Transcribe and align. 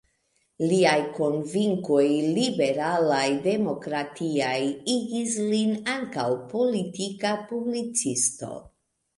Liaj 0.69 1.01
konvinkoj 1.17 2.05
liberalaj-demokratiaj 2.37 4.57
igis 4.97 5.37
lin 5.53 5.77
ankaŭ 5.97 6.27
politika 6.57 7.37
publicisto. 7.53 8.51